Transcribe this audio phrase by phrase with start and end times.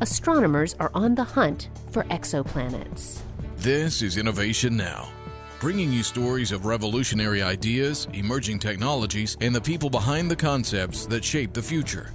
[0.00, 3.20] astronomers are on the hunt for exoplanets.
[3.56, 5.08] This is Innovation Now,
[5.60, 11.24] bringing you stories of revolutionary ideas, emerging technologies, and the people behind the concepts that
[11.24, 12.12] shape the future.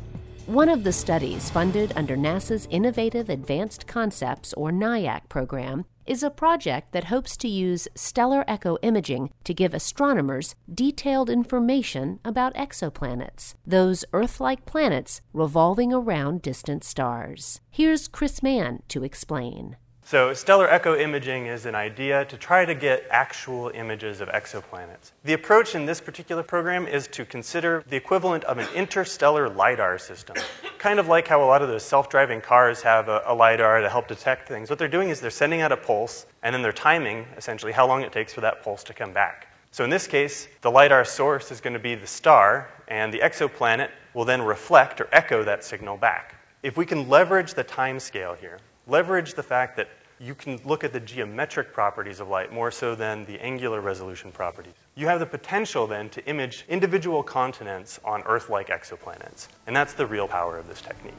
[0.51, 6.29] One of the studies funded under NASA's Innovative Advanced Concepts, or NIAC program, is a
[6.29, 13.53] project that hopes to use stellar echo imaging to give astronomers detailed information about exoplanets,
[13.65, 17.61] those Earth like planets revolving around distant stars.
[17.69, 19.77] Here's Chris Mann to explain.
[20.03, 25.11] So, stellar echo imaging is an idea to try to get actual images of exoplanets.
[25.23, 29.97] The approach in this particular program is to consider the equivalent of an interstellar LIDAR
[29.99, 30.35] system.
[30.79, 33.81] Kind of like how a lot of those self driving cars have a, a, LIDAR
[33.81, 34.69] to help detect things.
[34.69, 37.87] What they're doing is they're sending out a pulse, and then they're timing, essentially, how
[37.87, 39.47] long it takes for that pulse to come back.
[39.69, 43.19] So, in this case, the LIDAR source is going to be the star, and the
[43.19, 46.35] exoplanet will then reflect or echo that signal back.
[46.63, 49.87] If we can leverage the time scale here, leverage the fact that
[50.21, 54.31] you can look at the geometric properties of light more so than the angular resolution
[54.31, 54.73] properties.
[54.95, 59.47] You have the potential then to image individual continents on Earth like exoplanets.
[59.65, 61.13] And that's the real power of this technique.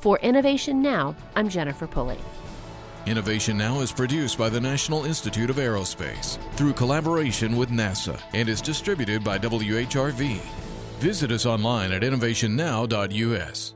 [0.00, 2.18] For Innovation Now, I'm Jennifer Pulley.
[3.06, 8.48] Innovation Now is produced by the National Institute of Aerospace through collaboration with NASA and
[8.48, 10.38] is distributed by WHRV.
[10.98, 13.74] Visit us online at innovationnow.us.